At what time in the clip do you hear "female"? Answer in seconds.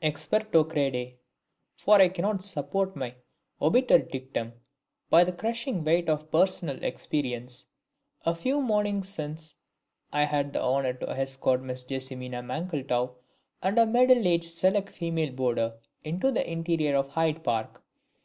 14.90-15.32